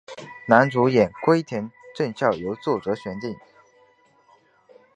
[0.47, 3.37] 男主演洼田正孝由作者选定。